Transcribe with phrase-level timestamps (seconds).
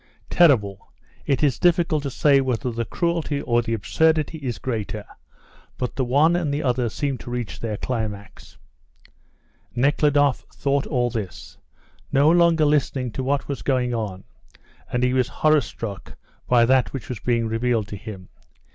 [0.31, 0.91] "Terrible!
[1.27, 5.05] It is difficult to say whether the cruelty or the absurdity is greater,
[5.77, 8.57] but the one and the other seem to reach their climax."
[9.75, 11.59] Nekhludoff thought all this,
[12.11, 14.23] no longer listening to what was going on,
[14.91, 18.29] and he was horror struck by that which was being revealed to him.